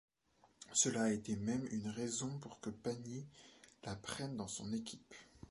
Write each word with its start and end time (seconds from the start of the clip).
Cela 0.73 1.03
a 1.03 1.09
été 1.13 1.35
même 1.35 1.67
une 1.71 1.85
raison 1.87 2.35
pour 2.39 2.59
que 2.59 2.71
Pagny 2.71 3.23
la 3.83 3.95
prenne 3.95 4.35
dans 4.35 4.47
son 4.47 4.73
équipe. 4.73 5.13